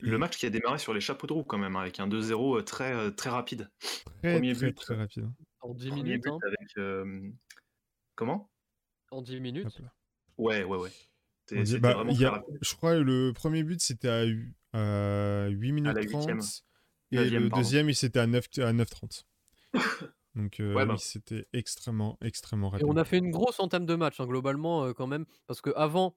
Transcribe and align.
le 0.00 0.18
match 0.18 0.36
qui 0.36 0.46
a 0.46 0.50
démarré 0.50 0.78
sur 0.78 0.94
les 0.94 1.00
chapeaux 1.00 1.26
de 1.26 1.32
roue 1.32 1.44
quand 1.44 1.58
même, 1.58 1.76
avec 1.76 2.00
un 2.00 2.08
2-0 2.08 2.64
très, 2.64 3.12
très 3.12 3.30
rapide. 3.30 3.70
Très, 4.20 4.34
Premier 4.34 4.54
très, 4.54 4.66
but, 4.66 4.76
très 4.76 4.94
rapide. 4.94 5.28
En 5.60 5.74
10 5.74 5.92
minutes. 5.92 6.26
Hein. 6.26 6.38
Avec, 6.46 7.32
Comment? 8.14 8.50
En 9.10 9.22
10 9.22 9.40
minutes. 9.40 9.82
Ouais, 10.38 10.64
ouais, 10.64 10.78
ouais. 10.78 10.90
Bah, 11.80 12.04
je 12.06 12.74
crois 12.76 12.94
que 12.94 13.00
le 13.00 13.32
premier 13.32 13.62
but 13.62 13.80
c'était 13.80 14.08
à, 14.72 15.48
8 15.48 15.72
minutes 15.72 16.08
30 16.08 16.64
et 17.10 17.30
le 17.30 17.50
deuxième 17.50 17.92
c'était 17.92 18.20
à 18.20 18.26
9 18.26 18.46
à 18.58 18.72
9.30. 18.72 19.24
Donc 20.34 20.60
euh, 20.60 20.72
bah. 20.72 20.94
c'était 20.98 21.46
extrêmement 21.52 22.16
extrêmement 22.22 22.70
rapide. 22.70 22.86
Et 22.86 22.90
on 22.90 22.96
a 22.96 23.04
fait 23.04 23.18
une 23.18 23.30
grosse 23.30 23.60
entame 23.60 23.84
de 23.84 23.94
match 23.96 24.18
hein, 24.18 24.26
globalement 24.26 24.84
euh, 24.84 24.92
quand 24.94 25.06
même 25.06 25.26
parce 25.46 25.60
que 25.60 25.70
avant 25.76 26.16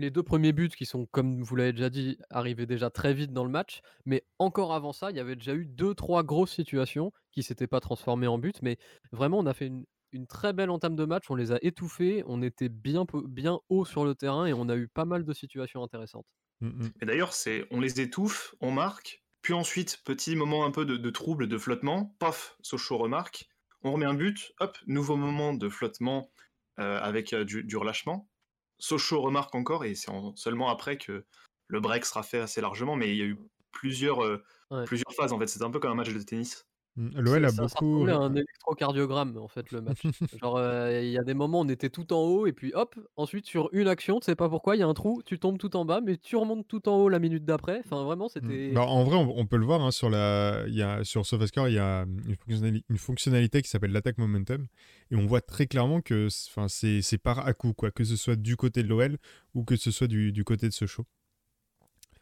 les 0.00 0.10
deux 0.10 0.22
premiers 0.22 0.52
buts 0.52 0.70
qui 0.70 0.86
sont 0.86 1.06
comme 1.06 1.42
vous 1.42 1.56
l'avez 1.56 1.72
déjà 1.72 1.90
dit 1.90 2.18
arrivaient 2.30 2.66
déjà 2.66 2.90
très 2.90 3.14
vite 3.14 3.32
dans 3.32 3.44
le 3.44 3.50
match, 3.50 3.80
mais 4.04 4.24
encore 4.38 4.74
avant 4.74 4.92
ça 4.92 5.10
il 5.10 5.16
y 5.16 5.20
avait 5.20 5.36
déjà 5.36 5.54
eu 5.54 5.66
deux 5.66 5.94
trois 5.94 6.22
grosses 6.22 6.54
situations 6.54 7.12
qui 7.30 7.42
s'étaient 7.42 7.66
pas 7.66 7.80
transformées 7.80 8.26
en 8.26 8.38
buts, 8.38 8.52
mais 8.62 8.78
vraiment 9.12 9.38
on 9.38 9.46
a 9.46 9.54
fait 9.54 9.66
une, 9.66 9.84
une 10.12 10.26
très 10.26 10.52
belle 10.52 10.70
entame 10.70 10.96
de 10.96 11.04
match, 11.04 11.30
on 11.30 11.34
les 11.34 11.52
a 11.52 11.58
étouffés, 11.62 12.24
on 12.26 12.42
était 12.42 12.68
bien, 12.68 13.06
bien 13.26 13.60
haut 13.68 13.84
sur 13.84 14.04
le 14.04 14.14
terrain 14.14 14.46
et 14.46 14.52
on 14.52 14.68
a 14.68 14.76
eu 14.76 14.88
pas 14.88 15.04
mal 15.04 15.24
de 15.24 15.32
situations 15.32 15.82
intéressantes. 15.82 16.26
Mmh, 16.60 16.68
mmh. 16.68 16.90
Et 17.02 17.06
d'ailleurs, 17.06 17.32
c'est 17.32 17.66
on 17.70 17.80
les 17.80 18.00
étouffe, 18.00 18.54
on 18.60 18.70
marque, 18.70 19.22
puis 19.42 19.54
ensuite, 19.54 20.02
petit 20.04 20.36
moment 20.36 20.64
un 20.64 20.70
peu 20.70 20.84
de, 20.84 21.10
trouble, 21.10 21.48
de 21.48 21.58
flottement, 21.58 22.14
paf, 22.18 22.56
Sochaux 22.62 22.98
remarque, 22.98 23.48
on 23.82 23.92
remet 23.92 24.06
un 24.06 24.14
but, 24.14 24.52
hop, 24.60 24.76
nouveau 24.86 25.16
moment 25.16 25.54
de 25.54 25.68
flottement 25.68 26.30
euh, 26.78 26.98
avec 27.00 27.32
euh, 27.32 27.44
du, 27.44 27.76
relâchement. 27.76 28.28
Sochaux 28.80 29.22
remarque 29.22 29.54
encore, 29.54 29.84
et 29.84 29.94
c'est 29.94 30.10
seulement 30.36 30.70
après 30.70 30.98
que 30.98 31.24
le 31.68 31.80
break 31.80 32.04
sera 32.04 32.22
fait 32.24 32.40
assez 32.40 32.60
largement, 32.60 32.96
mais 32.96 33.10
il 33.10 33.16
y 33.16 33.22
a 33.22 33.26
eu 33.26 33.38
plusieurs, 33.72 34.24
euh, 34.24 34.44
plusieurs 34.84 35.14
phases 35.14 35.32
en 35.32 35.38
fait, 35.38 35.46
c'était 35.48 35.64
un 35.64 35.70
peu 35.70 35.80
comme 35.80 35.92
un 35.92 35.96
match 35.96 36.12
de 36.12 36.22
tennis. 36.22 36.66
Mmh, 36.96 37.20
L'OL 37.20 37.44
a 37.44 37.52
beaucoup. 37.52 38.06
Ça 38.06 38.16
un 38.16 38.34
électrocardiogramme 38.34 39.36
en 39.38 39.46
fait 39.46 39.70
le 39.70 39.80
match. 39.80 40.02
Genre 40.42 40.56
euh, 40.56 41.00
il 41.02 41.10
y 41.10 41.18
a 41.18 41.22
des 41.22 41.34
moments 41.34 41.60
où 41.60 41.64
on 41.64 41.68
était 41.68 41.88
tout 41.88 42.12
en 42.12 42.20
haut 42.20 42.46
et 42.46 42.52
puis 42.52 42.72
hop, 42.74 42.98
ensuite 43.16 43.46
sur 43.46 43.68
une 43.72 43.86
action, 43.86 44.18
tu 44.18 44.26
sais 44.26 44.34
pas 44.34 44.48
pourquoi, 44.48 44.74
il 44.74 44.80
y 44.80 44.82
a 44.82 44.88
un 44.88 44.94
trou, 44.94 45.22
tu 45.24 45.38
tombes 45.38 45.58
tout 45.58 45.76
en 45.76 45.84
bas, 45.84 46.00
mais 46.00 46.16
tu 46.16 46.36
remontes 46.36 46.66
tout 46.66 46.88
en 46.88 46.96
haut 46.96 47.08
la 47.08 47.20
minute 47.20 47.44
d'après. 47.44 47.80
Enfin 47.84 48.02
vraiment 48.02 48.26
mmh. 48.26 48.30
c'était. 48.34 48.72
Bah, 48.72 48.82
en 48.82 49.04
vrai, 49.04 49.16
on, 49.16 49.46
peut 49.46 49.56
le 49.56 49.64
voir 49.64 49.82
hein, 49.82 49.92
sur 49.92 50.10
la, 50.10 50.64
il 50.66 50.74
y 50.74 50.82
a 50.82 51.04
sur 51.04 51.24
SofaScore, 51.24 51.68
il 51.68 51.74
y 51.74 51.78
a 51.78 52.06
une, 52.48 52.98
fonctionnalité, 52.98 53.62
qui 53.62 53.68
s'appelle 53.68 53.92
l'attaque 53.92 54.18
momentum 54.18 54.66
et 55.12 55.16
on 55.16 55.26
voit 55.26 55.40
très 55.40 55.66
clairement 55.66 56.00
que, 56.00 56.28
enfin 56.48 56.66
c'est 56.68 57.18
par 57.18 57.46
à 57.46 57.54
coup 57.54 57.72
quoi, 57.72 57.92
que 57.92 58.02
ce 58.02 58.16
soit 58.16 58.36
du 58.36 58.56
côté 58.56 58.82
de 58.82 58.88
l'OL 58.88 59.16
ou 59.54 59.64
que 59.64 59.76
ce 59.76 59.90
soit 59.90 60.08
du, 60.08 60.32
du 60.32 60.42
côté 60.42 60.66
de 60.66 60.72
Sochaux. 60.72 61.06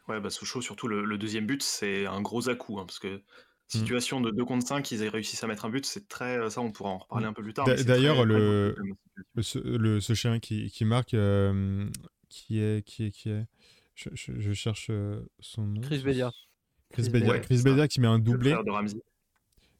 Ouais, 0.07 0.19
bah 0.19 0.29
Sochaux, 0.29 0.61
surtout 0.61 0.87
le, 0.87 1.17
deuxième 1.17 1.45
but, 1.45 1.61
c'est 1.61 2.07
un 2.07 2.21
gros 2.21 2.49
à 2.49 2.55
coup, 2.55 2.79
hein, 2.79 2.85
parce 2.85 2.97
que 2.97 3.21
Mmh. 3.48 3.48
Situation 3.69 4.19
de 4.21 4.31
2 4.31 4.45
contre 4.45 4.67
5, 4.67 4.89
ils 4.91 5.07
réussissent 5.07 5.43
à 5.43 5.47
mettre 5.47 5.65
un 5.65 5.69
but, 5.69 5.85
c'est 5.85 6.07
très. 6.07 6.37
Euh, 6.37 6.49
ça, 6.49 6.61
on 6.61 6.71
pourra 6.71 6.89
en 6.89 6.97
reparler 6.97 7.25
mmh. 7.25 7.29
un 7.29 7.33
peu 7.33 7.43
plus 7.43 7.53
tard. 7.53 7.67
D'ailleurs, 7.85 8.25
le, 8.25 8.75
le, 9.35 9.99
ce 9.99 10.13
chien 10.13 10.39
qui, 10.39 10.69
qui 10.71 10.85
marque, 10.85 11.13
euh, 11.13 11.87
qui 12.29 12.59
est. 12.59 12.85
Qui 12.85 13.05
est, 13.05 13.11
qui 13.11 13.29
est 13.29 13.45
je, 13.95 14.09
je, 14.13 14.53
cherche 14.53 14.87
euh, 14.91 15.21
son 15.41 15.63
nom. 15.63 15.81
Chris 15.81 15.99
Bedia. 15.99 16.31
Chris, 16.91 17.09
Bedia, 17.09 17.37
Chris 17.39 17.61
Bedia 17.63 17.87
qui 17.87 17.99
met 17.99 18.07
un 18.07 18.17
doublé. 18.17 18.55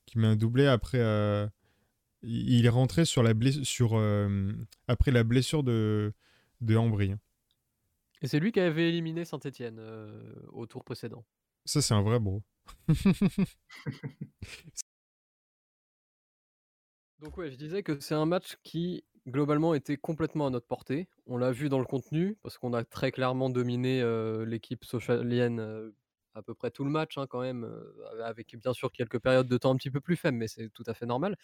Qui 0.06 0.20
met 0.20 0.28
un 0.28 0.36
doublé 0.36 0.68
après. 0.68 1.00
il 2.22 2.66
est 2.66 2.70
rentré 2.70 3.06
sur 3.06 3.24
la 3.24 3.34
blessure, 3.34 4.00
après 4.88 5.12
la 5.12 5.24
blessure 5.24 5.64
de, 5.64 6.14
de 6.62 6.76
Ambry. 6.76 7.16
Et 8.22 8.28
c'est 8.28 8.40
lui 8.40 8.52
qui 8.52 8.59
avait 8.59 8.90
éliminé 8.90 9.24
Saint-Etienne 9.24 9.81
au 10.52 10.66
tour 10.66 10.84
précédent. 10.84 11.24
Ça, 11.70 11.84
c'est 11.84 11.94
un 11.94 12.02
vrai 12.02 12.17
bro. 12.17 12.42
Donc 17.19 17.38
ouais, 17.38 17.52
je 17.52 17.57
disais 17.57 17.84
que 17.84 18.00
c'est 18.00 18.16
un 18.16 18.25
match 18.25 18.57
qui 18.63 19.03
globalement 19.28 19.75
était 19.75 19.96
complètement 19.96 20.47
à 20.47 20.50
notre 20.50 20.66
portée. 20.66 21.07
On 21.28 21.38
l'a 21.38 21.52
vu 21.52 21.69
dans 21.69 21.78
le 21.78 21.85
contenu 21.85 22.40
parce 22.41 22.57
qu'on 22.57 22.74
a 22.74 22.84
très 22.84 23.12
clairement 23.12 23.52
dominé 23.52 24.03
l'équipe 24.47 24.84
socialienne 24.84 25.94
à 26.34 26.41
peu 26.41 26.56
près 26.56 26.72
tout 26.72 26.84
le 26.84 26.90
match 26.90 27.19
hein, 27.19 27.28
quand 27.30 27.41
même, 27.41 27.72
avec 28.24 28.57
bien 28.57 28.74
sûr 28.74 28.91
quelques 28.91 29.19
périodes 29.19 29.47
de 29.47 29.57
temps 29.59 29.72
un 29.72 29.75
petit 29.75 29.91
peu 29.91 30.01
plus 30.01 30.16
faibles, 30.16 30.38
mais 30.38 30.47
c'est 30.47 30.69
tout 30.69 30.84
à 30.88 30.96
fait 30.96 31.06
normal. 31.06 31.36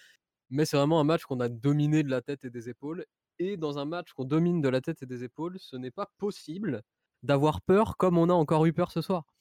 Mais 0.50 0.66
c'est 0.66 0.78
vraiment 0.78 1.00
un 1.00 1.04
match 1.04 1.24
qu'on 1.26 1.40
a 1.40 1.50
dominé 1.50 2.02
de 2.02 2.10
la 2.10 2.24
tête 2.24 2.46
et 2.46 2.50
des 2.50 2.68
épaules. 2.68 3.06
Et 3.38 3.58
dans 3.58 3.78
un 3.78 3.86
match 3.86 4.12
qu'on 4.14 4.26
domine 4.26 4.60
de 4.60 4.70
la 4.70 4.82
tête 4.82 5.04
et 5.04 5.06
des 5.06 5.24
épaules, 5.24 5.60
ce 5.60 5.76
n'est 5.76 5.92
pas 5.92 6.10
possible 6.18 6.82
d'avoir 7.22 7.62
peur 7.62 7.96
comme 7.98 8.18
on 8.18 8.30
a 8.30 8.34
encore 8.34 8.66
eu 8.66 8.74
peur 8.74 8.92
ce 8.92 9.02
soir 9.02 9.35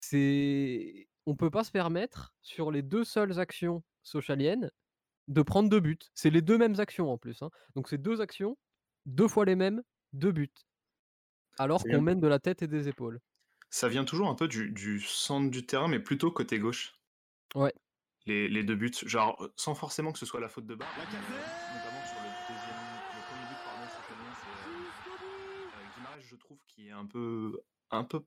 c'est 0.00 1.08
on 1.26 1.34
peut 1.34 1.50
pas 1.50 1.64
se 1.64 1.70
permettre 1.70 2.34
sur 2.42 2.70
les 2.70 2.82
deux 2.82 3.04
seules 3.04 3.38
actions 3.38 3.82
socialiennes 4.02 4.70
de 5.28 5.42
prendre 5.42 5.68
deux 5.68 5.80
buts. 5.80 5.98
C'est 6.14 6.30
les 6.30 6.42
deux 6.42 6.56
mêmes 6.56 6.78
actions 6.78 7.10
en 7.10 7.18
plus. 7.18 7.42
Hein. 7.42 7.50
Donc 7.74 7.88
c'est 7.88 7.98
deux 7.98 8.20
actions, 8.20 8.56
deux 9.06 9.28
fois 9.28 9.44
les 9.44 9.56
mêmes, 9.56 9.82
deux 10.12 10.32
buts. 10.32 10.54
Alors 11.58 11.82
qu'on 11.82 12.00
mène 12.00 12.20
de 12.20 12.28
la 12.28 12.38
tête 12.38 12.62
et 12.62 12.68
des 12.68 12.88
épaules. 12.88 13.20
Ça 13.70 13.88
vient 13.88 14.04
toujours 14.04 14.28
un 14.28 14.34
peu 14.34 14.46
du, 14.46 15.00
centre 15.00 15.50
du 15.50 15.66
terrain, 15.66 15.88
mais 15.88 15.98
plutôt 15.98 16.30
côté 16.30 16.58
gauche. 16.58 16.94
Ouais. 17.54 17.72
Les, 18.26 18.62
deux 18.62 18.74
buts, 18.74 18.92
genre 19.04 19.48
sans 19.56 19.74
forcément 19.74 20.12
que 20.12 20.18
ce 20.18 20.26
soit 20.26 20.40
la 20.40 20.48
faute 20.48 20.66
de 20.66 20.74
barre. 20.74 20.88
Notamment 20.96 22.04
sur 22.06 22.20
le 22.22 22.28
deuxième, 22.48 22.76
le 23.14 23.22
premier 23.28 23.46
but, 23.48 23.58
pardon, 23.64 23.86
c'est 23.86 24.14
euh, 26.18 26.22
je 26.28 26.36
trouve, 26.36 26.58
qui 26.66 26.88
est 26.88 26.92
un 26.92 27.06
peu, 27.06 27.60
un 27.90 28.04
peu 28.04 28.24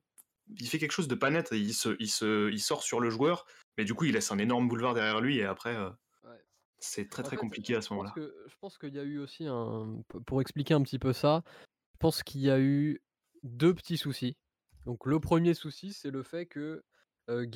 il 0.58 0.68
fait 0.68 0.78
quelque 0.78 0.92
chose 0.92 1.08
de 1.08 1.14
pas 1.14 1.30
net. 1.30 1.48
Il, 1.52 1.74
se, 1.74 1.96
il, 1.98 2.08
se, 2.08 2.50
il 2.50 2.60
sort 2.60 2.82
sur 2.82 3.00
le 3.00 3.10
joueur, 3.10 3.46
mais 3.78 3.84
du 3.84 3.94
coup, 3.94 4.04
il 4.04 4.12
laisse 4.12 4.32
un 4.32 4.38
énorme 4.38 4.68
boulevard 4.68 4.94
derrière 4.94 5.20
lui 5.20 5.38
et 5.38 5.44
après, 5.44 5.76
euh, 5.76 5.90
c'est 6.78 7.08
très 7.08 7.22
très 7.22 7.36
compliqué 7.36 7.74
à 7.76 7.82
ce 7.82 7.92
moment-là. 7.92 8.12
Je 8.16 8.54
pense 8.60 8.78
qu'il 8.78 8.94
y 8.94 8.98
a 8.98 9.02
eu 9.02 9.18
aussi 9.18 9.46
un. 9.46 10.02
Pour 10.26 10.40
expliquer 10.40 10.74
un 10.74 10.82
petit 10.82 10.98
peu 10.98 11.12
ça, 11.12 11.42
je 11.92 11.98
pense 11.98 12.22
qu'il 12.22 12.40
y 12.40 12.50
a 12.50 12.58
eu 12.58 13.02
deux 13.42 13.74
petits 13.74 13.98
soucis. 13.98 14.36
Donc, 14.86 15.06
le 15.06 15.20
premier 15.20 15.54
souci, 15.54 15.92
c'est 15.92 16.10
le 16.10 16.22
fait 16.22 16.46
que 16.46 16.82
euh, 17.28 17.46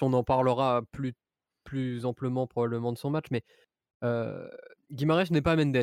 on 0.00 0.12
en 0.12 0.24
parlera 0.24 0.82
plus, 0.92 1.14
plus 1.64 2.04
amplement 2.04 2.46
probablement 2.46 2.92
de 2.92 2.98
son 2.98 3.10
match, 3.10 3.26
mais 3.30 3.44
euh, 4.02 4.48
n'est 4.90 5.42
pas 5.42 5.56
Mendes. 5.56 5.82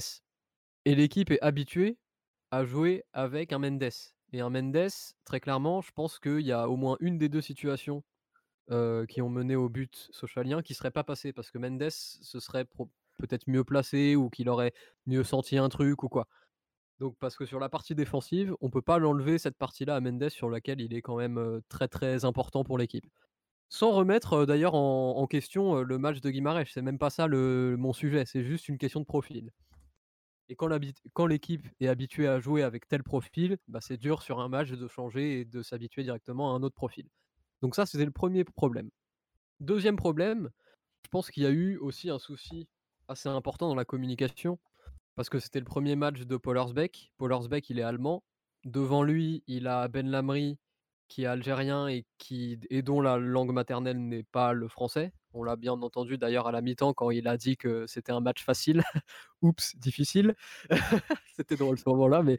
Et 0.85 0.95
l'équipe 0.95 1.31
est 1.31 1.41
habituée 1.41 1.97
à 2.51 2.65
jouer 2.65 3.03
avec 3.13 3.53
un 3.53 3.59
Mendes. 3.59 3.89
Et 4.33 4.41
un 4.41 4.49
Mendes, 4.49 4.89
très 5.25 5.39
clairement, 5.39 5.81
je 5.81 5.91
pense 5.91 6.19
qu'il 6.19 6.41
y 6.41 6.51
a 6.51 6.69
au 6.69 6.75
moins 6.75 6.97
une 6.99 7.17
des 7.17 7.29
deux 7.29 7.41
situations 7.41 8.03
qui 9.07 9.21
ont 9.21 9.29
mené 9.29 9.55
au 9.55 9.69
but 9.69 10.09
socialien 10.11 10.61
qui 10.61 10.73
ne 10.73 10.75
serait 10.75 10.91
pas 10.91 11.05
passé 11.05 11.31
parce 11.31 11.51
que 11.51 11.57
Mendes 11.57 11.89
se 11.89 12.39
serait 12.39 12.65
peut-être 13.17 13.47
mieux 13.47 13.63
placé 13.63 14.15
ou 14.17 14.29
qu'il 14.29 14.49
aurait 14.49 14.73
mieux 15.05 15.23
senti 15.23 15.57
un 15.57 15.69
truc 15.69 16.03
ou 16.03 16.09
quoi. 16.09 16.27
Donc 16.99 17.15
parce 17.19 17.37
que 17.37 17.45
sur 17.45 17.59
la 17.59 17.69
partie 17.69 17.95
défensive, 17.95 18.55
on 18.59 18.69
peut 18.69 18.81
pas 18.81 18.97
l'enlever 18.97 19.37
cette 19.37 19.57
partie-là 19.57 19.95
à 19.95 20.01
Mendes 20.01 20.29
sur 20.29 20.49
laquelle 20.49 20.81
il 20.81 20.93
est 20.93 21.01
quand 21.01 21.15
même 21.15 21.61
très 21.69 21.87
très 21.87 22.25
important 22.25 22.63
pour 22.63 22.77
l'équipe. 22.77 23.05
Sans 23.69 23.91
remettre 23.91 24.45
d'ailleurs 24.45 24.75
en, 24.75 25.27
question 25.27 25.81
le 25.81 25.97
match 25.97 26.21
de 26.21 26.29
Guimarães, 26.29 26.65
c'est 26.73 26.81
même 26.81 26.97
pas 26.97 27.09
ça 27.09 27.27
le, 27.27 27.75
mon 27.77 27.93
sujet, 27.93 28.25
c'est 28.25 28.43
juste 28.43 28.69
une 28.69 28.77
question 28.77 29.01
de 29.01 29.05
profil. 29.05 29.51
Et 30.49 30.55
quand 30.55 31.25
l'équipe 31.25 31.67
est 31.79 31.87
habituée 31.87 32.27
à 32.27 32.39
jouer 32.39 32.63
avec 32.63 32.87
tel 32.87 33.03
profil, 33.03 33.57
bah 33.67 33.79
c'est 33.81 33.97
dur 33.97 34.21
sur 34.21 34.39
un 34.39 34.47
match 34.47 34.69
de 34.69 34.87
changer 34.87 35.41
et 35.41 35.45
de 35.45 35.61
s'habituer 35.61 36.03
directement 36.03 36.53
à 36.53 36.57
un 36.57 36.63
autre 36.63 36.75
profil. 36.75 37.07
Donc 37.61 37.75
ça, 37.75 37.85
c'était 37.85 38.05
le 38.05 38.11
premier 38.11 38.43
problème. 38.43 38.89
Deuxième 39.59 39.95
problème, 39.95 40.49
je 41.03 41.09
pense 41.09 41.31
qu'il 41.31 41.43
y 41.43 41.45
a 41.47 41.51
eu 41.51 41.77
aussi 41.77 42.09
un 42.09 42.19
souci 42.19 42.67
assez 43.07 43.29
important 43.29 43.67
dans 43.67 43.75
la 43.75 43.85
communication, 43.85 44.59
parce 45.15 45.29
que 45.29 45.39
c'était 45.39 45.59
le 45.59 45.65
premier 45.65 45.95
match 45.95 46.21
de 46.21 46.37
Paul 46.37 46.57
Horsbeck. 46.57 47.11
Paul 47.17 47.33
Horsbeck, 47.33 47.69
il 47.69 47.79
est 47.79 47.83
allemand. 47.83 48.23
Devant 48.65 49.03
lui, 49.03 49.43
il 49.47 49.67
a 49.67 49.87
Ben 49.87 50.09
Lamry, 50.09 50.59
qui 51.07 51.23
est 51.23 51.25
algérien 51.25 51.87
et, 51.87 52.05
dont 52.83 53.01
la 53.01 53.17
langue 53.17 53.51
maternelle 53.51 53.97
n'est 53.97 54.23
pas 54.23 54.53
le 54.53 54.67
français. 54.67 55.11
On 55.33 55.43
l'a 55.43 55.55
bien 55.55 55.73
entendu 55.73 56.17
d'ailleurs 56.17 56.47
à 56.47 56.51
la 56.51 56.61
mi-temps 56.61 56.93
quand 56.93 57.11
il 57.11 57.27
a 57.27 57.37
dit 57.37 57.57
que 57.57 57.85
c'était 57.87 58.11
un 58.11 58.21
match 58.21 58.43
facile. 58.43 58.83
Oups, 59.41 59.75
difficile. 59.77 60.35
c'était 61.35 61.55
drôle 61.55 61.77
ce 61.77 61.87
moment-là, 61.89 62.23
mais 62.23 62.37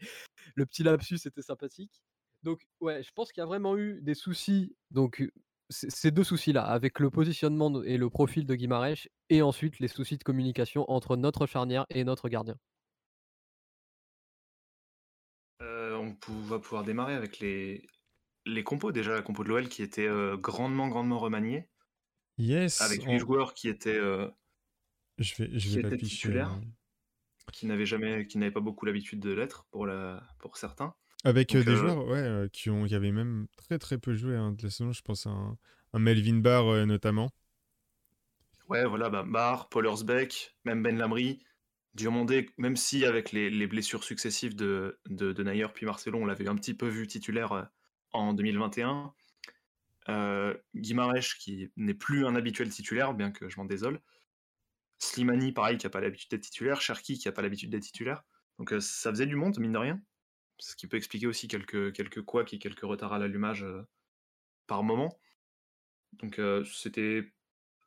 le 0.55 0.67
petit 0.67 0.82
lapsus 0.82 1.20
était 1.26 1.43
sympathique. 1.43 2.02
Donc 2.43 2.67
ouais, 2.81 3.02
je 3.02 3.11
pense 3.12 3.32
qu'il 3.32 3.40
y 3.40 3.44
a 3.44 3.46
vraiment 3.46 3.76
eu 3.76 4.00
des 4.02 4.14
soucis. 4.14 4.76
Donc 4.90 5.23
ces 5.70 6.11
deux 6.11 6.25
soucis-là, 6.25 6.62
avec 6.64 6.99
le 6.99 7.11
positionnement 7.11 7.82
et 7.82 7.99
le 7.99 8.08
profil 8.08 8.46
de 8.46 8.55
Guimarães, 8.55 9.08
et 9.29 9.43
ensuite 9.43 9.79
les 9.81 9.88
soucis 9.88 10.17
de 10.17 10.25
communication 10.25 10.91
entre 10.91 11.17
notre 11.17 11.46
charnière 11.46 11.84
et 11.91 12.05
notre 12.05 12.29
gardien. 12.29 12.56
Euh, 15.61 15.96
on 15.96 16.32
va 16.43 16.58
pouvoir 16.58 16.84
démarrer 16.84 17.14
avec 17.14 17.41
les, 17.41 17.82
compos 18.64 18.93
déjà, 18.93 19.14
la 19.14 19.23
compo 19.23 19.44
de 19.44 19.49
l'OL 19.49 19.69
qui 19.69 19.82
était 19.82 20.06
euh, 20.06 20.37
grandement, 20.37 20.88
grandement 20.88 21.19
remaniée. 21.19 21.69
Yes. 22.38 22.81
Avec 22.81 23.05
les 23.05 23.19
joueurs 23.19 23.55
qui 23.55 23.69
étaient, 23.69 23.99
euh, 23.99 24.29
je 25.19 25.35
vais, 25.43 25.58
je 25.58 25.81
vais 25.81 25.96
titulaires, 25.96 26.58
qui 27.52 27.67
n'avaient 27.67 27.87
jamais, 27.87 28.26
qui 28.26 28.38
n'avaient 28.38 28.52
pas 28.52 28.61
beaucoup 28.61 28.87
l'habitude 28.87 29.20
de 29.20 29.32
l'être 29.32 29.67
pour 29.70 29.87
la, 29.87 30.23
pour 30.38 30.56
certains. 30.56 30.94
Avec 31.25 31.52
Donc, 31.52 31.64
des 31.64 31.73
euh, 31.73 31.76
joueurs 31.76 32.06
ouais, 32.06 32.19
euh, 32.19 32.49
qui, 32.49 32.70
ont, 32.70 32.85
qui 32.85 32.94
avaient 32.94 33.11
même 33.11 33.49
très 33.56 33.79
très 33.79 33.99
peu 33.99 34.14
joué 34.14 34.37
hein, 34.37 34.52
de 34.52 34.62
la 34.62 34.70
saison. 34.70 34.93
Je 34.93 35.02
pense 35.02 35.26
à 35.26 35.31
un, 35.31 35.58
un 35.93 35.99
Melvin 35.99 36.38
Barr 36.38 36.69
euh, 36.69 36.87
notamment. 36.87 37.31
Ouais, 38.69 38.84
voilà, 38.84 39.08
bah, 39.08 39.25
Barr, 39.26 39.69
Paul 39.69 39.88
même 40.64 40.82
Ben 40.82 40.96
Lamry, 40.99 41.41
Diomandé, 41.94 42.50
même 42.58 42.76
si 42.76 43.05
avec 43.05 43.32
les, 43.32 43.50
les 43.50 43.67
blessures 43.67 44.05
successives 44.05 44.55
de, 44.55 45.00
de, 45.08 45.32
de 45.32 45.43
Nayer 45.43 45.67
puis 45.73 45.87
Marcelo, 45.87 46.19
on 46.19 46.26
l'avait 46.26 46.49
un 46.49 46.55
petit 46.55 46.75
peu 46.75 46.87
vu 46.87 47.06
titulaire 47.06 47.52
euh, 47.52 47.62
en 48.12 48.34
2021. 48.34 49.12
Euh, 50.10 50.55
Guimarães, 50.75 51.34
qui 51.38 51.70
n'est 51.76 51.94
plus 51.94 52.26
un 52.26 52.34
habituel 52.34 52.70
titulaire, 52.70 53.14
bien 53.14 53.31
que 53.31 53.49
je 53.49 53.56
m'en 53.58 53.66
désole. 53.66 54.00
Slimani, 54.99 55.52
pareil, 55.52 55.78
qui 55.78 55.87
n'a 55.87 55.90
pas 55.90 56.00
l'habitude 56.00 56.31
d'être 56.31 56.43
titulaire. 56.43 56.81
Cherki, 56.81 57.19
qui 57.19 57.28
n'a 57.28 57.32
pas 57.32 57.43
l'habitude 57.43 57.70
d'être 57.70 57.82
titulaire. 57.82 58.25
Donc 58.58 58.72
euh, 58.72 58.81
ça 58.81 59.10
faisait 59.10 59.26
du 59.26 59.37
monde, 59.37 59.58
mine 59.58 59.72
de 59.72 59.78
rien. 59.78 60.02
Ce 60.58 60.75
qui 60.75 60.88
peut 60.88 60.96
expliquer 60.96 61.26
aussi 61.26 61.46
quelques, 61.46 61.93
quelques 61.93 62.22
couacs 62.22 62.52
et 62.52 62.58
quelques 62.58 62.81
retards 62.81 63.12
à 63.12 63.19
l'allumage 63.19 63.62
euh, 63.62 63.82
par 64.66 64.82
moment. 64.82 65.20
Donc 66.14 66.38
euh, 66.38 66.64
c'était 66.64 67.32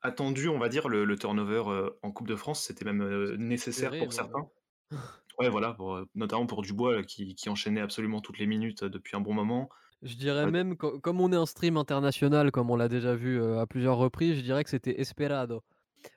attendu, 0.01 0.47
on 0.47 0.57
va 0.57 0.69
dire, 0.69 0.87
le, 0.87 1.05
le 1.05 1.17
turnover 1.17 1.63
en 2.01 2.11
Coupe 2.11 2.27
de 2.27 2.35
France. 2.35 2.63
C'était 2.63 2.85
même 2.85 3.35
nécessaire 3.35 3.91
pour 3.97 4.13
certains. 4.13 4.49
Ouais, 5.39 5.49
voilà, 5.49 5.73
pour, 5.73 6.05
notamment 6.13 6.45
pour 6.45 6.61
Dubois, 6.61 7.03
qui, 7.03 7.35
qui 7.35 7.49
enchaînait 7.49 7.79
absolument 7.79 8.19
toutes 8.19 8.37
les 8.37 8.45
minutes 8.45 8.83
depuis 8.83 9.15
un 9.15 9.21
bon 9.21 9.33
moment. 9.33 9.69
Je 10.01 10.15
dirais 10.15 10.45
Ouais. 10.45 10.51
même, 10.51 10.77
co- 10.77 10.99
comme 10.99 11.21
on 11.21 11.31
est 11.31 11.35
un 11.35 11.45
stream 11.45 11.77
international, 11.77 12.51
comme 12.51 12.69
on 12.71 12.75
l'a 12.75 12.87
déjà 12.89 13.15
vu 13.15 13.39
euh, 13.39 13.59
à 13.59 13.67
plusieurs 13.67 13.97
reprises, 13.97 14.35
je 14.37 14.41
dirais 14.41 14.63
que 14.63 14.69
c'était 14.69 14.99
esperado. 14.99 15.63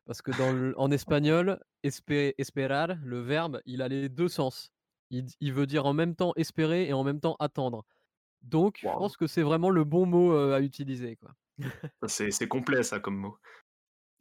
Parce 0.07 0.23
que 0.23 0.31
dans 0.39 0.53
le- 0.53 0.79
en 0.79 0.91
espagnol, 0.99 1.61
espe- 1.85 2.35
esperar, 2.39 2.97
le 3.03 3.21
verbe, 3.21 3.61
il 3.67 3.83
a 3.83 3.89
les 3.89 4.09
deux 4.09 4.29
sens. 4.29 4.71
Il, 5.11 5.53
veut 5.53 5.67
dire 5.67 5.85
en 5.87 5.93
même 5.93 6.17
temps 6.17 6.33
espérer 6.35 6.89
et 6.89 6.93
en 6.93 7.05
même 7.05 7.21
temps 7.21 7.37
attendre. 7.39 7.85
Donc, 8.43 8.79
je 8.81 8.87
pense 8.89 9.17
que 9.17 9.27
c'est 9.27 9.43
vraiment 9.43 9.71
le 9.71 9.85
bon 9.85 10.07
mot 10.07 10.33
euh, 10.33 10.55
à 10.57 10.61
utiliser. 10.61 11.17
Quoi. 11.17 11.31
C'est 12.09 12.49
complet, 12.49 12.83
ça, 12.83 12.99
comme 13.01 13.17
mot. 13.17 13.39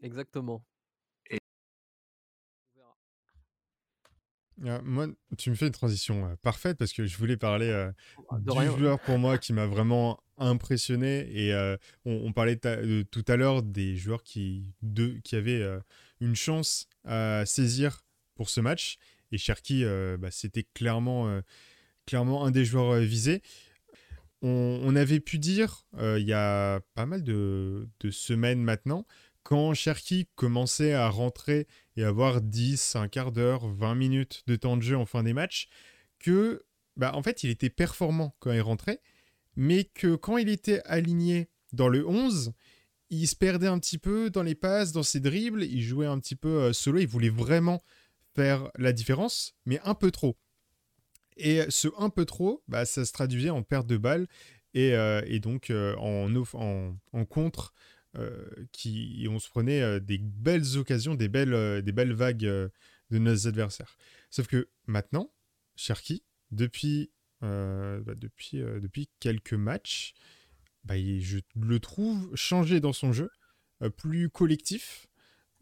Exactement. 0.01 0.63
Et- 1.31 1.39
On 2.75 2.80
verra. 2.80 2.95
Ah, 4.65 4.81
moi, 4.83 5.07
tu 5.38 5.50
me 5.50 5.55
fais 5.55 5.67
une 5.67 5.71
transition 5.73 6.25
euh, 6.25 6.35
parfaite 6.41 6.77
parce 6.77 6.94
que 6.94 7.05
je 7.05 7.17
voulais 7.17 7.38
parler 7.38 7.67
euh, 7.67 7.91
Ah, 8.29 8.38
du 8.39 8.51
rien. 8.51 8.77
joueur 8.77 9.00
pour 9.00 9.17
moi 9.17 9.38
qui 9.38 9.51
m'a 9.53 9.65
vraiment 9.65 10.19
impressionné. 10.38 11.27
Et 11.33 11.53
euh, 11.53 11.75
on, 12.05 12.13
on 12.25 12.33
parlait 12.33 12.55
de- 12.55 13.03
tout 13.09 13.25
à 13.27 13.35
l'heure 13.35 13.63
des 13.63 13.95
joueurs 13.95 14.23
qui, 14.23 14.73
de- 14.81 15.19
qui 15.23 15.35
avaient 15.35 15.61
euh, 15.61 15.79
une 16.21 16.35
chance 16.35 16.88
à 17.03 17.44
saisir 17.45 18.01
pour 18.35 18.50
ce 18.50 18.61
match. 18.61 18.97
Et 19.31 19.38
Cherki, 19.38 19.83
euh, 19.83 20.17
bah, 20.17 20.29
c'était 20.31 20.65
clairement, 20.73 21.27
euh, 21.27 21.41
clairement 22.06 22.45
un 22.45 22.51
des 22.51 22.65
joueurs 22.65 22.91
euh, 22.94 22.99
visés. 23.01 23.41
On, 24.41 24.81
on 24.83 24.95
avait 24.95 25.19
pu 25.21 25.39
dire 25.39 25.85
euh, 25.97 26.19
il 26.19 26.27
y 26.27 26.33
a 26.33 26.81
pas 26.95 27.06
mal 27.06 27.23
de, 27.23 27.88
de 28.01 28.11
semaines 28.11 28.61
maintenant, 28.61 29.06
quand 29.44 29.74
Cherki 29.74 30.28
commençait 30.36 30.94
à 30.94 31.10
rentrer 31.10 31.68
et 31.95 32.04
avoir 32.04 32.42
10, 32.42 32.95
un 32.95 33.07
quart 33.07 33.31
d'heure, 33.31 33.68
20 33.68 33.95
minutes 33.95 34.44
de 34.48 34.56
temps 34.56 34.78
de 34.78 34.81
jeu 34.81 34.98
en 34.98 35.06
fin 35.06 35.24
des 35.24 35.34
matchs, 35.34 35.68
que 36.19 36.66
bah, 36.95 37.12
en 37.16 37.22
fait 37.22 37.44
il 37.44 37.50
était 37.50 37.69
performant 37.69 38.36
quand 38.40 38.51
il 38.51 38.62
rentrait, 38.62 39.01
mais 39.56 39.84
que 39.84 40.16
quand 40.16 40.38
il 40.38 40.50
était 40.50 40.81
aligné 40.86 41.50
dans 41.74 41.90
le 41.90 42.07
11, 42.07 42.54
il 43.10 43.28
se 43.28 43.36
perdait 43.36 43.68
un 43.68 43.80
petit 43.80 43.98
peu 43.98 44.30
dans 44.30 44.44
les 44.44 44.56
passes, 44.56 44.92
dans 44.92 45.04
ses 45.04 45.19
dribbles, 45.19 45.63
il 45.63 45.81
jouait 45.81 46.07
un 46.07 46.19
petit 46.19 46.36
peu 46.36 46.50
euh, 46.50 46.74
solo, 46.74 47.00
il 47.00 47.07
voulait 47.07 47.30
vraiment 47.30 47.84
faire 48.36 48.72
la 48.78 48.94
différence, 48.94 49.56
mais 49.66 49.80
un 49.84 49.94
peu 49.94 50.10
trop. 50.10 50.38
Et 51.38 51.62
ce 51.69 51.88
un 51.98 52.10
peu 52.10 52.25
trop, 52.25 52.63
bah, 52.68 52.86
ça 52.86 53.06
se 53.06 53.13
traduisait 53.13 53.50
en 53.50 53.63
perte 53.63 53.88
de 53.88 53.98
balles 53.98 54.28
et, 54.74 54.94
euh, 54.94 55.22
et 55.25 55.40
donc 55.40 55.69
euh, 55.69 55.95
en, 55.98 56.34
en, 57.12 57.25
contre, 57.25 57.74
qui, 58.71 59.24
et 59.24 59.27
on 59.27 59.39
se 59.39 59.50
prenait 59.50 59.81
euh, 59.81 60.00
des 60.00 60.18
belles 60.18 60.77
occasions, 60.77 61.15
des 61.15 61.30
belles, 61.30 61.54
euh, 61.54 61.81
des 61.81 61.92
belles 61.92 62.13
vagues 62.13 62.45
euh, 62.45 62.69
de 63.10 63.18
nos 63.18 63.48
adversaires. 63.48 63.98
Sauf 64.30 64.48
que 64.48 64.69
maintenant, 64.88 65.31
Cherki, 65.75 66.24
depuis, 66.51 67.12
euh, 67.44 68.01
bah, 68.01 68.13
depuis, 68.15 68.62
euh, 68.62 68.80
depuis 68.80 69.10
quelques 69.19 69.54
matchs, 69.54 70.13
bah, 70.83 70.95
je 70.98 71.39
le 71.56 71.80
trouve 71.80 72.36
changé 72.36 72.80
dans 72.80 72.94
son 72.94 73.13
jeu, 73.13 73.30
euh, 73.81 73.89
plus 73.89 74.30
collectif. 74.30 75.07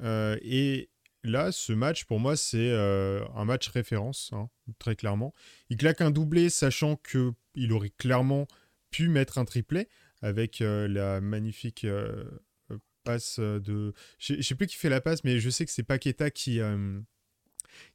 euh, 0.01 0.38
et 0.42 0.89
là, 1.24 1.51
ce 1.51 1.74
match, 1.74 2.06
pour 2.06 2.19
moi, 2.19 2.36
c'est 2.36 2.71
euh, 2.71 3.24
un 3.36 3.45
match 3.45 3.69
référence, 3.69 4.31
hein, 4.33 4.50
très 4.80 4.95
clairement. 4.95 5.33
Il 5.69 5.77
claque 5.77 6.01
un 6.01 6.12
doublé, 6.12 6.50
sachant 6.50 6.95
que 6.97 7.33
il 7.56 7.71
aurait 7.74 7.92
clairement 7.92 8.47
pu 8.89 9.07
mettre 9.09 9.38
un 9.38 9.45
triplé 9.45 9.88
avec 10.21 10.62
euh, 10.62 10.88
la 10.88 11.21
magnifique 11.21 11.83
euh, 11.83 12.23
euh, 12.71 12.77
passe 13.03 13.39
de. 13.39 13.94
Je 14.19 14.41
sais- 14.41 14.56
plus 14.56 14.68
qui 14.68 14.75
fait 14.75 14.89
la 14.89 15.01
passe, 15.01 15.23
mais 15.23 15.39
je 15.39 15.50
sais 15.50 15.65
que 15.65 15.71
c'est 15.71 15.83
Paqueta 15.83 16.29
qui, 16.31 16.59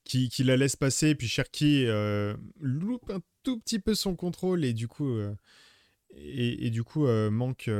qui, 0.05 0.45
la 0.45 0.57
laisse 0.57 0.77
passer. 0.77 1.15
Puis 1.15 1.29
Cherki 1.29 1.87
loupe 2.61 3.11
un 3.11 3.21
tout 3.43 3.59
petit 3.61 3.79
peu 3.79 3.95
son 3.95 4.17
contrôle 4.17 4.65
et 4.65 4.73
du 4.73 4.89
coup. 4.89 5.19
et, 6.15 6.67
et 6.67 6.71
du 6.71 6.83
coup 6.83 7.07
manque, 7.31 7.71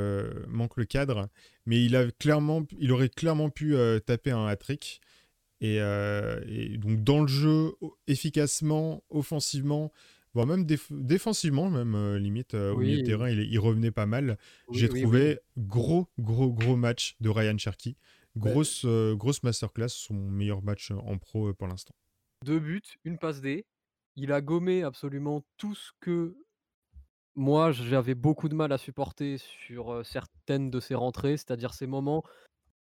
manque 0.47 0.77
le 0.77 0.85
cadre. 0.85 1.29
Mais 1.65 1.83
il, 1.83 1.95
a 1.95 2.09
clairement, 2.11 2.65
il 2.79 2.91
aurait 2.91 3.09
clairement 3.09 3.49
pu 3.49 3.75
taper 4.05 4.31
un 4.31 4.45
hat-trick. 4.47 5.01
Et, 5.59 5.77
et 5.77 6.77
donc 6.77 7.03
dans 7.03 7.21
le 7.21 7.27
jeu, 7.27 7.73
efficacement, 8.07 9.03
offensivement, 9.09 9.91
voire 10.37 10.45
même 10.45 10.65
déf- 10.65 10.91
défensivement, 10.91 11.71
même 11.71 11.95
euh, 11.95 12.19
limite 12.19 12.53
euh, 12.53 12.73
au 12.73 12.77
milieu 12.77 12.97
de 12.99 13.03
terrain, 13.03 13.27
il, 13.27 13.39
il 13.39 13.57
revenait 13.57 13.89
pas 13.89 14.05
mal. 14.05 14.37
Oui, 14.67 14.77
J'ai 14.77 14.87
oui, 14.87 14.99
trouvé 15.01 15.39
gros, 15.57 16.07
gros, 16.19 16.51
gros 16.53 16.75
match 16.75 17.15
de 17.21 17.29
Ryan 17.29 17.57
Cherky. 17.57 17.97
Bah, 18.35 18.51
Grosse, 18.51 18.83
euh, 18.85 19.15
grosse 19.15 19.41
masterclass, 19.41 19.89
son 19.89 20.13
meilleur 20.13 20.61
match 20.61 20.91
en 20.91 21.17
pro 21.17 21.51
pour 21.55 21.67
l'instant. 21.67 21.95
Deux 22.45 22.59
buts, 22.59 22.83
une 23.03 23.17
passe 23.17 23.41
D. 23.41 23.65
Il 24.15 24.31
a 24.31 24.41
gommé 24.41 24.83
absolument 24.83 25.43
tout 25.57 25.73
ce 25.73 25.89
que 25.99 26.35
moi 27.35 27.71
j'avais 27.71 28.13
beaucoup 28.15 28.47
de 28.47 28.53
mal 28.55 28.71
à 28.71 28.77
supporter 28.77 29.37
sur 29.39 30.05
certaines 30.05 30.69
de 30.69 30.79
ses 30.79 30.93
rentrées, 30.93 31.37
c'est-à-dire 31.37 31.73
ces 31.73 31.87
moments 31.87 32.23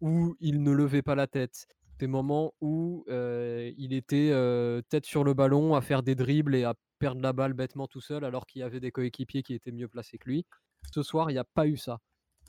où 0.00 0.36
il 0.40 0.62
ne 0.62 0.70
levait 0.72 1.02
pas 1.02 1.14
la 1.14 1.26
tête, 1.26 1.66
des 1.98 2.06
moments 2.06 2.54
où 2.60 3.04
il 3.08 3.92
était 3.92 4.32
tête 4.88 5.06
sur 5.06 5.24
le 5.24 5.34
ballon 5.34 5.74
à 5.74 5.80
faire 5.80 6.02
des 6.02 6.14
dribbles 6.14 6.54
et 6.54 6.64
à 6.64 6.74
perdre 6.98 7.20
la 7.22 7.32
balle 7.32 7.52
bêtement 7.52 7.86
tout 7.86 8.00
seul 8.00 8.24
alors 8.24 8.46
qu'il 8.46 8.60
y 8.60 8.62
avait 8.62 8.80
des 8.80 8.90
coéquipiers 8.90 9.42
qui 9.42 9.54
étaient 9.54 9.72
mieux 9.72 9.88
placés 9.88 10.18
que 10.18 10.28
lui. 10.28 10.46
Ce 10.92 11.02
soir, 11.02 11.30
il 11.30 11.34
n'y 11.34 11.38
a 11.38 11.44
pas 11.44 11.66
eu 11.66 11.76
ça. 11.76 12.00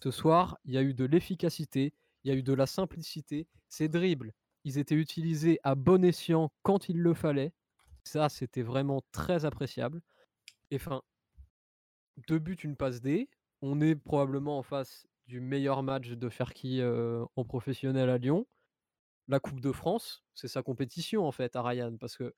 Ce 0.01 0.11
soir, 0.11 0.57
il 0.65 0.73
y 0.73 0.77
a 0.77 0.81
eu 0.81 0.93
de 0.93 1.05
l'efficacité, 1.05 1.93
il 2.23 2.31
y 2.31 2.31
a 2.31 2.37
eu 2.37 2.43
de 2.43 2.53
la 2.53 2.65
simplicité. 2.65 3.47
Ces 3.67 3.89
dribbles, 3.89 4.33
ils 4.63 4.77
étaient 4.77 4.95
utilisés 4.95 5.59
à 5.63 5.75
bon 5.75 6.03
escient 6.03 6.51
quand 6.63 6.89
il 6.89 6.99
le 6.99 7.13
fallait. 7.13 7.53
Ça, 8.03 8.29
c'était 8.29 8.63
vraiment 8.63 9.03
très 9.11 9.45
appréciable. 9.45 10.01
Et 10.71 10.77
enfin, 10.77 11.01
deux 12.27 12.39
buts, 12.39 12.57
une 12.63 12.75
passe 12.75 13.01
D. 13.01 13.29
On 13.61 13.81
est 13.81 13.95
probablement 13.95 14.57
en 14.57 14.63
face 14.63 15.05
du 15.27 15.41
meilleur 15.41 15.83
match 15.83 16.09
de 16.09 16.29
Ferki 16.29 16.81
en 16.83 17.45
professionnel 17.45 18.09
à 18.09 18.17
Lyon. 18.17 18.47
La 19.29 19.39
Coupe 19.39 19.61
de 19.61 19.71
France, 19.71 20.23
c'est 20.33 20.47
sa 20.47 20.63
compétition 20.63 21.25
en 21.25 21.31
fait 21.31 21.55
à 21.55 21.61
Ryan, 21.61 21.95
parce 21.97 22.17
que 22.17 22.33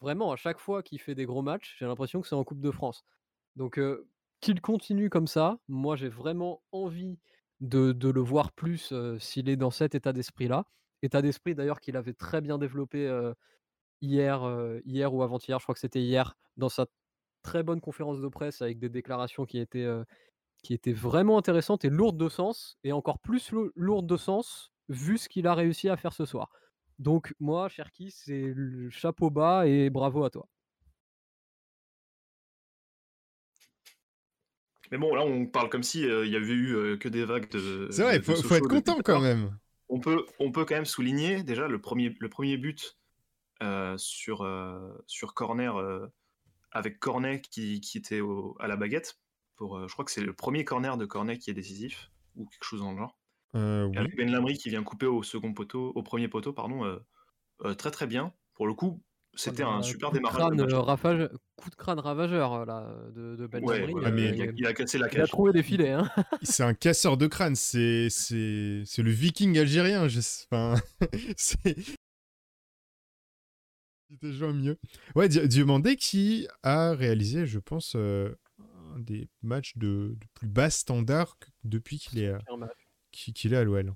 vraiment 0.00 0.30
à 0.30 0.36
chaque 0.36 0.58
fois 0.58 0.82
qu'il 0.82 1.00
fait 1.00 1.14
des 1.14 1.24
gros 1.24 1.40
matchs, 1.40 1.76
j'ai 1.78 1.86
l'impression 1.86 2.20
que 2.20 2.28
c'est 2.28 2.34
en 2.34 2.44
Coupe 2.44 2.60
de 2.60 2.70
France. 2.70 3.04
Donc 3.56 3.80
qu'il 4.40 4.60
continue 4.60 5.08
comme 5.08 5.26
ça, 5.26 5.58
moi 5.68 5.96
j'ai 5.96 6.10
vraiment 6.10 6.62
envie 6.70 7.18
de, 7.60 7.96
le 8.02 8.20
voir 8.20 8.52
plus 8.52 8.92
s'il 9.18 9.48
est 9.48 9.56
dans 9.56 9.70
cet 9.70 9.94
état 9.94 10.12
d'esprit-là. 10.12 10.66
État 11.02 11.22
d'esprit 11.22 11.54
d'ailleurs 11.54 11.80
qu'il 11.80 11.96
avait 11.96 12.12
très 12.12 12.42
bien 12.42 12.58
développé 12.58 13.10
hier, 14.02 14.42
hier 14.84 15.14
ou 15.14 15.22
avant-hier, 15.22 15.58
je 15.58 15.64
crois 15.64 15.74
que 15.74 15.80
c'était 15.80 16.02
hier, 16.02 16.36
dans 16.58 16.68
sa 16.68 16.86
très 17.42 17.62
bonne 17.62 17.80
conférence 17.80 18.20
de 18.20 18.28
presse 18.28 18.60
avec 18.60 18.78
des 18.78 18.90
déclarations 18.90 19.46
qui 19.46 19.58
étaient, 19.58 19.88
qui 20.62 20.74
étaient 20.74 20.92
vraiment 20.92 21.38
intéressantes 21.38 21.86
et 21.86 21.90
lourdes 21.90 22.18
de 22.18 22.28
sens, 22.28 22.76
et 22.84 22.92
encore 22.92 23.18
plus 23.18 23.50
lou- 23.50 23.72
lourdes 23.76 24.06
de 24.06 24.18
sens 24.18 24.73
vu 24.88 25.18
ce 25.18 25.28
qu'il 25.28 25.46
a 25.46 25.54
réussi 25.54 25.88
à 25.88 25.96
faire 25.96 26.12
ce 26.12 26.24
soir. 26.24 26.50
Donc 26.98 27.34
moi, 27.40 27.68
Cherki, 27.68 28.10
c'est 28.10 28.52
le 28.54 28.90
chapeau 28.90 29.30
bas 29.30 29.66
et 29.66 29.90
bravo 29.90 30.24
à 30.24 30.30
toi. 30.30 30.48
Mais 34.90 34.98
bon, 34.98 35.14
là, 35.14 35.24
on 35.24 35.46
parle 35.46 35.70
comme 35.70 35.82
si 35.82 36.06
euh, 36.06 36.26
il 36.26 36.32
y 36.32 36.36
avait 36.36 36.52
eu 36.52 36.76
euh, 36.76 36.96
que 36.96 37.08
des 37.08 37.24
vagues 37.24 37.50
de. 37.50 37.88
C'est 37.90 38.02
vrai, 38.02 38.18
de- 38.18 38.24
il 38.24 38.36
faut, 38.42 38.54
être 38.54 38.68
content 38.68 38.98
quand 39.02 39.20
même. 39.20 39.58
On 39.88 39.98
peut, 39.98 40.24
on 40.38 40.52
peut 40.52 40.64
quand 40.64 40.74
même 40.74 40.84
souligner 40.84 41.42
déjà 41.42 41.68
le 41.68 41.80
premier, 41.80 42.14
le 42.20 42.28
premier 42.28 42.56
but 42.56 42.96
euh, 43.62 43.96
sur, 43.98 44.42
euh, 44.42 44.92
sur 45.06 45.34
corner 45.34 45.76
euh, 45.76 46.06
avec 46.70 46.98
Cornet 46.98 47.40
qui, 47.40 47.80
qui 47.80 47.98
était 47.98 48.20
au- 48.20 48.56
à 48.60 48.68
la 48.68 48.76
baguette. 48.76 49.18
Pour, 49.56 49.78
euh, 49.78 49.88
je 49.88 49.92
crois 49.92 50.04
que 50.04 50.10
c'est 50.10 50.20
le 50.20 50.32
premier 50.32 50.64
corner 50.64 50.96
de 50.96 51.06
Cornet 51.06 51.38
qui 51.38 51.50
est 51.50 51.54
décisif 51.54 52.10
ou 52.36 52.46
quelque 52.46 52.64
chose 52.64 52.80
dans 52.80 52.92
le 52.92 52.98
genre. 52.98 53.18
Euh, 53.54 53.84
Et 53.86 53.88
oui. 53.90 53.96
avec 53.98 54.16
Ben 54.16 54.30
Lamry 54.30 54.56
qui 54.58 54.68
vient 54.70 54.82
couper 54.82 55.06
au 55.06 55.22
second 55.22 55.52
poteau, 55.52 55.92
au 55.94 56.02
premier 56.02 56.28
poteau, 56.28 56.52
pardon, 56.52 56.84
euh, 56.84 56.98
euh, 57.64 57.74
très 57.74 57.90
très 57.90 58.06
bien. 58.06 58.32
Pour 58.54 58.66
le 58.66 58.74
coup, 58.74 59.02
c'était 59.34 59.62
un 59.62 59.76
là, 59.76 59.82
super 59.82 60.10
coup 60.10 60.14
démarrage 60.16 60.36
de 60.56 60.64
crâne, 60.96 61.28
coup 61.56 61.70
de 61.70 61.74
crâne 61.74 61.98
ravageur, 62.00 62.66
là, 62.66 62.88
de 63.14 63.36
de 63.36 63.46
Ben 63.46 63.62
Ouais, 63.64 63.78
Lamry, 63.80 63.94
ouais, 63.94 64.02
Ah, 64.06 64.10
mais 64.10 64.28
il 64.30 64.42
a 64.42 64.44
il 64.46 64.52
il 64.58 64.66
a 64.66 64.72
cassé 64.74 64.98
la 64.98 65.06
il 65.06 65.20
a 65.20 65.20
cage. 65.20 65.28
trouvé 65.30 65.52
des 65.52 65.62
filets, 65.62 65.90
hein. 65.92 66.10
C'est 66.42 66.62
un 66.64 66.74
casseur 66.74 67.16
de 67.16 67.26
crâne, 67.26 67.54
c'est 67.56 68.08
c'est 68.10 68.82
c'est 68.86 69.02
le 69.02 69.10
viking 69.10 69.58
algérien, 69.58 70.08
je 70.08 70.20
sais 70.20 70.46
enfin, 70.50 70.74
c'est 71.36 71.76
C'était 74.10 74.32
genre 74.32 74.52
mieux. 74.52 74.78
Ouais, 75.16 75.28
Di 75.28 75.46
Diomandé 75.48 75.96
qui 75.96 76.46
a 76.62 76.92
réalisé, 76.92 77.46
je 77.46 77.58
pense, 77.58 77.94
un 77.96 78.98
des 78.98 79.28
matchs 79.42 79.76
de 79.76 80.16
de 80.20 80.26
plus 80.34 80.46
bas 80.46 80.70
standard 80.70 81.36
depuis 81.64 81.98
qu'il 81.98 82.20
est, 82.20 82.32
qu'il 83.14 83.52
est 83.52 83.56
à 83.56 83.64
l'OL. 83.64 83.94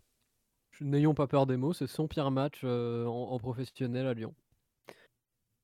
N'ayons 0.80 1.14
pas 1.14 1.26
peur 1.26 1.46
des 1.46 1.56
mots, 1.56 1.72
c'est 1.72 1.86
son 1.86 2.06
pire 2.06 2.30
match, 2.30 2.62
heu, 2.64 3.04
en 3.08 3.38
professionnel 3.38 4.06
à 4.06 4.14
Lyon. 4.14 4.34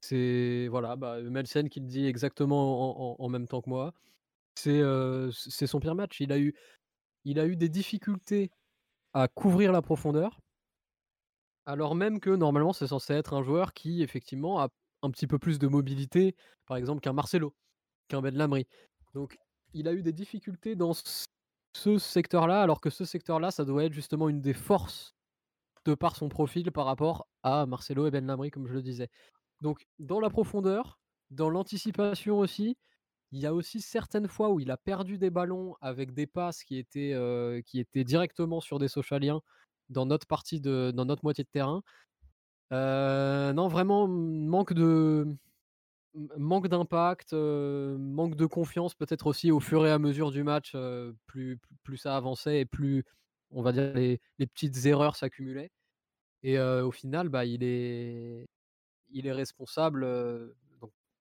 C'est 0.01 0.69
voilà, 0.69 0.97
bah, 0.97 1.21
Melsen 1.23 1.69
qui 1.69 1.81
le 1.81 1.87
dit 1.87 2.07
exactement 2.07 3.21
en 3.21 3.29
même 3.29 3.47
temps 3.47 3.63
que 3.63 3.71
moi. 3.71 3.95
C 4.57 4.83
c'est 5.33 5.67
son 5.67 5.81
pire 5.81 5.95
match. 5.95 6.21
Il 6.21 6.33
a 6.33 6.39
eu 6.39 6.55
il 7.25 7.39
a 7.39 7.47
eu 7.47 7.57
des 7.57 7.69
difficultés 7.69 8.51
à 9.15 9.29
couvrir 9.29 9.73
la 9.73 9.83
profondeur 9.83 10.39
alors 11.67 11.95
même 11.95 12.21
que 12.21 12.31
normalement 12.31 12.73
c'est 12.73 12.87
censé 12.87 13.15
être 13.15 13.35
un 13.35 13.43
joueur 13.43 13.73
qui 13.73 14.03
effectivement 14.03 14.61
a 14.61 14.69
un 15.03 15.11
petit 15.11 15.27
peu 15.27 15.39
plus 15.39 15.59
de 15.59 15.67
mobilité, 15.67 16.35
par 16.67 16.77
exemple 16.77 17.01
qu'un 17.01 17.13
Marcelo, 17.13 17.55
qu'un 18.09 18.21
Ben 18.21 18.35
Lamry. 18.35 18.67
Donc 19.15 19.39
il 19.73 19.89
a 19.89 19.93
eu 19.93 20.03
des 20.03 20.13
difficultés 20.13 20.77
dans 20.77 20.93
ce 21.75 21.99
secteur-là, 21.99 22.63
alors 22.63 22.81
que 22.81 22.91
ce 22.91 23.05
secteur-là, 23.05 23.51
ça 23.51 23.65
doit 23.65 23.85
être 23.85 23.93
justement 23.93 24.29
une 24.29 24.41
des 24.41 24.55
forces 24.55 25.15
de 25.87 25.95
par 25.95 26.17
son 26.17 26.29
profil 26.29 26.73
par 26.73 26.87
rapport 26.87 27.29
à 27.43 27.67
Marcelo 27.67 28.07
et 28.07 28.11
Ben 28.11 28.27
Lamry 28.27 28.51
comme 28.51 28.67
je 28.69 28.75
le 28.75 28.83
disais. 28.83 29.09
Donc 29.63 29.87
dans 29.99 30.21
la 30.21 30.31
profondeur, 30.31 31.01
dans 31.31 31.51
l'anticipation 31.51 32.39
aussi, 32.39 32.77
il 33.33 33.41
y 33.41 33.47
a 33.47 33.55
aussi 33.55 33.81
certaines 33.83 34.29
fois 34.29 34.51
où 34.51 34.61
il 34.61 34.71
a 34.71 34.77
perdu 34.79 35.19
des 35.19 35.31
ballons 35.31 35.77
avec 35.83 36.15
des 36.15 36.27
passes 36.29 36.65
qui 36.65 36.79
étaient, 36.79 37.13
heu, 37.15 37.63
qui 37.67 37.81
étaient 37.81 38.05
directement 38.05 38.61
sur 38.61 38.79
des 38.79 38.89
Sochaliens 38.89 39.41
dans 39.91 40.07
notre 40.07 40.27
partie 40.27 40.61
de 40.61 40.93
dans 40.95 41.05
notre 41.07 41.25
moitié 41.25 41.45
de 41.45 41.51
terrain. 41.51 41.83
Heu, 42.73 43.53
non 43.55 43.69
vraiment 43.69 44.09
manque 44.09 44.73
de 44.75 45.27
manque 46.37 46.69
d'impact, 46.69 47.33
manque 47.35 48.37
de 48.37 48.47
confiance 48.47 48.95
peut-être 48.95 49.27
aussi 49.27 49.51
au 49.51 49.61
fur 49.61 49.87
et 49.87 49.91
à 49.91 49.99
mesure 49.99 50.31
du 50.31 50.43
match, 50.45 50.75
plus 51.27 51.59
plus 51.83 51.97
ça 51.99 52.17
avançait 52.17 52.61
et 52.61 52.65
plus 52.67 53.05
on 53.51 53.63
va 53.63 53.73
dire 53.73 53.93
les 53.95 54.21
les 54.39 54.47
petites 54.47 54.87
erreurs 54.87 55.17
s'accumulaient 55.17 55.71
et 56.45 56.59
au 56.61 56.93
final, 56.93 57.29
bah, 57.31 57.45
il 57.47 57.63
est 57.65 58.49
il 59.11 59.27
est 59.29 59.33
responsable, 59.33 60.07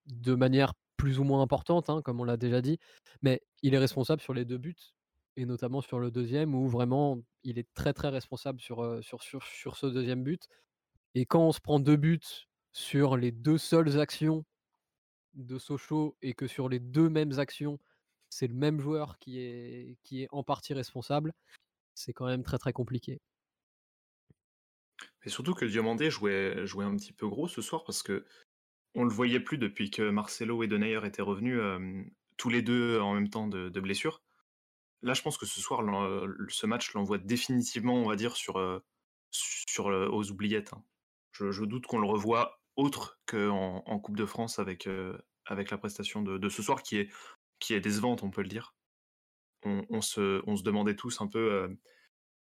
de 0.06 0.34
manière 0.34 0.72
plus 0.96 1.18
ou 1.18 1.24
moins 1.24 1.42
importante, 1.42 1.90
hein, 1.90 2.02
comme 2.02 2.20
on 2.20 2.24
l'a 2.24 2.36
déjà 2.36 2.60
dit, 2.60 2.78
mais 3.22 3.42
il 3.62 3.74
est 3.74 3.78
responsable 3.78 4.20
sur 4.20 4.34
les 4.34 4.44
2 4.44 4.58
buts 4.58 4.76
et 5.36 5.46
notamment 5.46 5.80
sur 5.80 5.98
le 5.98 6.10
2e 6.10 6.54
où 6.54 6.68
vraiment 6.68 7.18
il 7.42 7.58
est 7.58 7.68
très, 7.74 7.92
très 7.92 8.08
responsable 8.08 8.60
sur, 8.60 9.02
sur 9.02 9.22
sur 9.22 9.42
sur 9.44 9.76
ce 9.76 9.86
2e 9.86 10.22
but 10.22 10.46
et 11.14 11.26
quand 11.26 11.42
on 11.48 11.52
se 11.52 11.60
prend 11.60 11.80
2 11.80 11.96
buts 11.96 12.20
sur 12.72 13.16
les 13.16 13.32
2 13.32 13.58
seules 13.58 14.00
actions 14.00 14.44
de 15.34 15.58
Sochaux 15.58 16.16
et 16.22 16.34
que 16.34 16.46
sur 16.46 16.68
les 16.68 16.80
2 16.80 17.08
mêmes 17.08 17.38
actions, 17.38 17.78
c'est 18.30 18.46
le 18.48 18.54
même 18.54 18.80
joueur 18.80 19.18
qui 19.18 19.40
est 19.40 19.98
qui 20.02 20.22
est 20.22 20.28
en 20.32 20.42
partie 20.44 20.74
responsable, 20.74 21.34
c'est 21.94 22.12
quand 22.14 22.26
même 22.26 22.44
très, 22.44 22.58
très 22.58 22.72
compliqué. 22.72 23.20
Et 25.24 25.30
surtout 25.30 25.54
que 25.54 25.64
Diomandé 25.64 26.10
jouait 26.10 26.66
jouait 26.66 26.84
un 26.84 26.96
petit 26.96 27.12
peu 27.12 27.28
gros 27.28 27.48
ce 27.48 27.62
soir 27.62 27.84
parce 27.84 28.02
qu'on 28.02 29.04
le 29.04 29.10
voyait 29.10 29.40
plus 29.40 29.58
depuis 29.58 29.90
que 29.90 30.10
Marcelo 30.10 30.62
et 30.62 30.68
Denayer 30.68 31.00
étaient 31.06 31.22
revenus, 31.22 31.60
tous 32.36 32.48
les 32.50 32.62
2 32.62 33.00
en 33.00 33.14
même 33.14 33.30
temps 33.30 33.48
de 33.48 33.80
blessure. 33.80 34.22
Là, 35.02 35.14
je 35.14 35.22
pense 35.22 35.38
que 35.38 35.46
ce 35.46 35.60
soir, 35.60 35.82
ce 36.48 36.66
match 36.66 36.94
l'envoie 36.94 37.18
définitivement, 37.18 37.94
on 37.96 38.08
va 38.08 38.16
dire, 38.16 38.36
sur, 38.36 38.82
sur, 39.30 39.86
aux 39.86 40.30
oubliettes, 40.30 40.72
hein. 40.72 40.84
Je 41.32 41.50
je 41.50 41.64
doute 41.64 41.86
qu'on 41.86 41.98
le 41.98 42.06
revoie 42.06 42.63
autre 42.76 43.20
qu'en 43.26 43.82
en 43.86 43.98
coupe 44.00 44.16
de 44.16 44.26
France 44.26 44.58
avec, 44.58 44.86
heu, 44.88 45.18
avec 45.46 45.70
la 45.70 45.78
prestation 45.78 46.22
de 46.22 46.38
de 46.38 46.48
ce 46.48 46.62
soir 46.62 46.82
qui 46.82 46.98
est 46.98 47.10
qui 47.60 47.74
est 47.74 47.80
décevante, 47.80 48.22
on 48.24 48.30
peut 48.30 48.42
le 48.42 48.48
dire. 48.48 48.74
On 49.64 49.84
on 49.90 50.02
se 50.02 50.42
on 50.46 50.56
se 50.56 50.64
demandait 50.64 50.96
tous 50.96 51.20
un 51.22 51.28
peu, 51.28 51.38
heu, 51.52 51.78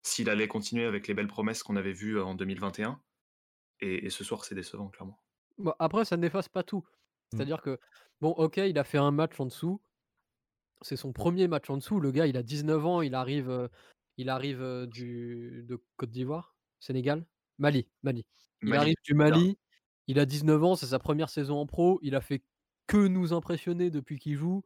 s'il 0.05 0.31
allait 0.31 0.49
continuer 0.49 0.87
avec 0.87 1.09
les 1.09 1.15
belles 1.15 1.29
promesses 1.29 1.63
qu'on 1.65 1.77
avait 1.77 1.93
vues 1.95 2.21
en 2.21 2.35
2021 2.37 3.03
et 3.81 4.07
et 4.07 4.11
ce 4.11 4.25
soir, 4.25 4.45
c'est 4.45 4.55
décevant, 4.57 4.89
clairement. 4.91 5.21
Après 5.79 6.05
ça 6.05 6.17
n'efface 6.17 6.49
pas 6.49 6.63
tout. 6.63 6.85
Mmh. 7.33 7.51
C'est-à-dire 7.51 7.63
que, 7.63 7.79
bon, 8.21 8.31
OK, 8.31 8.57
il 8.59 8.79
a 8.79 8.85
fait 8.85 8.99
un 8.99 9.11
match 9.11 9.39
en 9.41 9.47
dessous. 9.47 9.81
C'est 10.83 10.97
son 10.97 11.13
1er 11.13 11.49
match 11.49 11.69
en 11.71 11.77
dessous. 11.77 12.01
Le 12.01 12.11
gars, 12.13 12.27
il 12.27 12.37
a 12.37 12.43
19 12.43 12.85
ans, 12.87 13.03
il 13.03 13.15
arrive, 13.15 13.51
heu, 13.51 13.69
il 14.17 14.29
arrive, 14.31 14.87
du 14.87 15.65
de 15.69 15.83
Côte 15.97 16.11
d'Ivoire? 16.11 16.57
Sénégal? 16.81 17.27
Mali, 17.59 17.89
Mali. 18.03 18.25
Il 18.67 18.75
Mali, 18.75 18.77
arrive 18.77 18.97
du. 19.05 19.15
Mali, 19.15 19.59
il 20.09 20.19
a 20.19 20.27
19 20.27 20.63
ans, 20.65 20.77
c'est 20.77 20.87
sa 20.87 20.99
1re 20.99 21.31
saison 21.31 21.59
en 21.59 21.67
pro, 21.67 21.99
il 22.03 22.15
a 22.15 22.21
fait 22.21 22.43
que 22.87 23.07
nous 23.09 23.33
impressionner 23.33 23.91
depuis 23.91 24.19
qu'il 24.19 24.37
joue. 24.37 24.63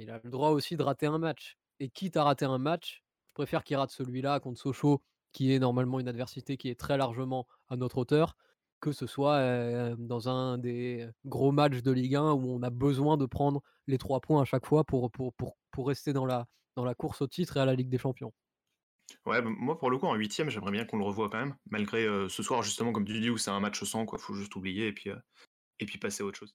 Il 0.00 0.10
a 0.10 0.20
le 0.24 0.30
droit 0.30 0.50
aussi 0.50 0.76
de 0.76 0.82
rater 0.84 1.06
un 1.06 1.18
match 1.18 1.58
et 1.80 1.90
quitte 1.90 2.16
à 2.16 2.24
rater 2.24 2.46
un 2.46 2.58
match, 2.58 3.04
je 3.30 3.34
préfère 3.34 3.64
qu'il 3.64 3.76
rate 3.76 3.90
celui-là 3.92 4.40
contre 4.40 4.60
Sochaux, 4.60 5.02
qui 5.32 5.52
est 5.54 5.58
normalement 5.60 6.00
une 6.00 6.08
adversité 6.08 6.56
qui 6.58 6.70
est 6.70 6.78
très 6.80 6.96
largement 6.98 7.46
à 7.68 7.76
notre 7.76 7.98
hauteur, 7.98 8.36
que 8.80 8.92
ce 8.92 9.06
soit, 9.06 9.40
heu, 9.40 9.96
dans 9.98 10.28
un 10.30 10.58
des 10.58 11.08
gros 11.26 11.52
matchs 11.52 11.82
de 11.82 11.92
Ligue 11.92 12.16
1 12.16 12.32
où 12.34 12.50
on 12.50 12.62
a 12.62 12.70
besoin 12.70 13.16
de 13.18 13.26
prendre 13.26 13.62
les 13.88 13.98
3 13.98 14.20
points 14.20 14.42
à 14.42 14.44
chaque 14.46 14.66
fois 14.66 14.84
pour 14.84 15.10
pour 15.12 15.34
pour 15.34 15.58
pour 15.72 15.88
rester 15.88 16.12
dans 16.14 16.26
la 16.26 16.46
dans 16.76 16.84
la 16.86 16.94
course 16.96 17.22
au 17.22 17.28
titre 17.28 17.56
et 17.58 17.60
à 17.60 17.66
la 17.66 17.74
Ligue 17.76 17.90
des 17.90 17.98
champions. 17.98 18.32
Ouais, 19.26 19.42
moi, 19.42 19.78
pour 19.78 19.90
le 19.90 19.98
coup, 19.98 20.06
en 20.06 20.14
8e, 20.14 20.50
j'aimerais 20.50 20.72
bien 20.72 20.84
qu'on 20.84 20.98
le 20.98 21.04
revoie 21.04 21.28
quand 21.30 21.38
même, 21.38 21.56
malgré, 21.70 22.04
ce 22.28 22.42
soir, 22.42 22.62
justement, 22.62 22.92
comme 22.92 23.04
tu 23.04 23.18
dis, 23.20 23.30
où 23.30 23.38
c'est 23.38 23.50
un 23.50 23.60
match 23.60 23.82
sans, 23.84 24.06
quoi. 24.06 24.18
Faut 24.18 24.34
juste 24.34 24.54
oublier 24.56 24.88
et 24.88 24.92
puis, 24.92 25.10
et 25.80 25.86
puis 25.86 25.98
passer 25.98 26.22
à 26.22 26.26
autre 26.26 26.38
chose. 26.38 26.54